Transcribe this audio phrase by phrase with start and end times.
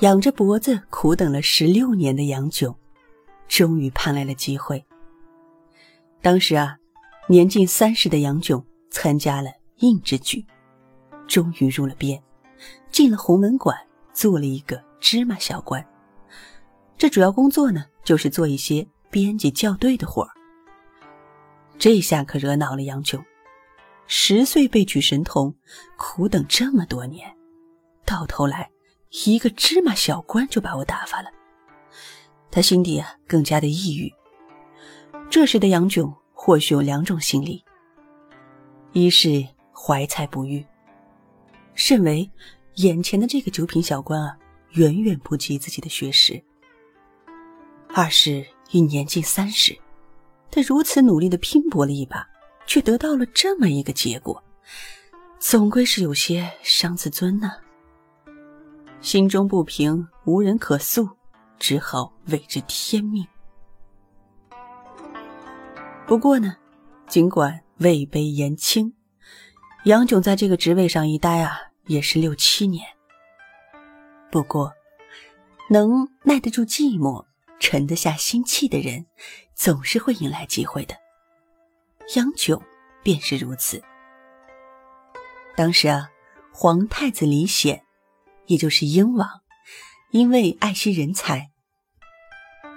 [0.00, 2.74] 仰着脖子苦等了十六年的杨炯，
[3.46, 4.84] 终于盼来了机会。
[6.20, 6.76] 当时啊，
[7.28, 10.44] 年近三十的杨炯参加了应制举，
[11.28, 12.20] 终于入了编，
[12.90, 13.76] 进了弘文馆，
[14.12, 15.84] 做了一个芝麻小官。
[16.98, 20.30] 这主要工作呢，就是做一些编辑校对的活儿。
[21.78, 23.24] 这下可惹恼了杨炯，
[24.08, 25.54] 十岁被举神童，
[25.96, 27.32] 苦等这么多年，
[28.04, 28.70] 到头来
[29.26, 31.30] 一个芝麻小官就把我打发了，
[32.50, 34.12] 他心底啊更加的抑郁。
[35.30, 37.64] 这时的杨炯或许有两种心理：
[38.92, 40.66] 一是怀才不遇，
[41.74, 42.28] 认为
[42.74, 44.36] 眼前的这个九品小官啊
[44.72, 46.42] 远远不及自己的学识；
[47.94, 49.78] 二是已年近三十。
[50.50, 52.28] 他如此努力的拼搏了一把，
[52.66, 54.42] 却得到了这么一个结果，
[55.38, 57.52] 总归是有些伤自尊呢。
[59.04, 61.06] 心中不平，无人可诉，
[61.58, 63.26] 只好委之天命。
[66.06, 66.56] 不过呢，
[67.06, 68.94] 尽管位卑言轻，
[69.84, 72.82] 杨炯在这个职位上一待啊，也是六七年。
[74.32, 74.72] 不过，
[75.68, 77.26] 能耐得住寂寞。
[77.60, 79.06] 沉得下心气的人，
[79.54, 80.94] 总是会迎来机会的。
[82.16, 82.60] 杨炯
[83.02, 83.82] 便是如此。
[85.54, 86.08] 当时啊，
[86.52, 87.83] 皇太子李显，
[88.46, 89.28] 也就是英王，
[90.10, 91.50] 因为爱惜人才，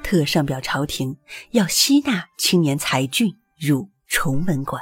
[0.03, 1.17] 特上表朝廷
[1.51, 4.81] 要吸纳青年才俊入崇文馆。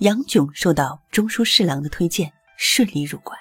[0.00, 3.38] 杨炯受到中书侍郎的推荐，顺利入馆。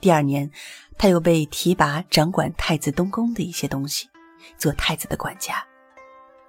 [0.00, 0.50] 第二年，
[0.96, 4.08] 他又被提拔掌管太子东宫的一些东西，
[4.56, 5.64] 做太子的管家。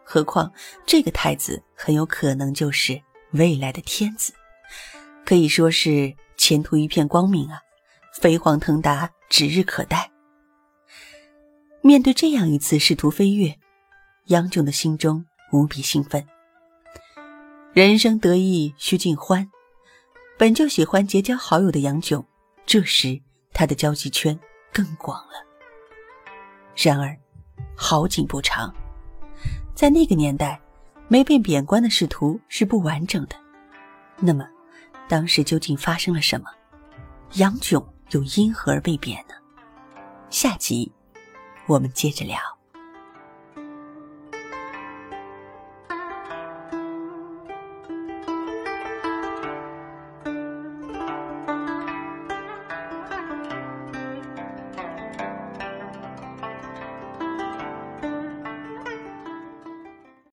[0.03, 0.51] 何况
[0.85, 2.99] 这个太子很有可能就是
[3.31, 4.33] 未来的天子，
[5.23, 7.61] 可以说是前途一片光明啊，
[8.19, 10.11] 飞黄腾达指日可待。
[11.81, 13.57] 面对这样一次仕途飞跃，
[14.25, 16.27] 杨炯的心中无比兴奋。
[17.71, 19.49] 人生得意须尽欢，
[20.37, 22.25] 本就喜欢结交好友的杨炯，
[22.65, 23.21] 这时。
[23.51, 24.39] 他的交际圈
[24.71, 25.33] 更广了。
[26.75, 27.17] 然而，
[27.75, 28.73] 好景不长，
[29.73, 30.61] 在那个年代，
[31.07, 33.35] 没被贬官的仕途是不完整的。
[34.19, 34.47] 那么，
[35.09, 36.47] 当时究竟发生了什么？
[37.33, 39.33] 杨炯又因何而被贬呢？
[40.29, 40.91] 下集，
[41.67, 42.37] 我们接着聊。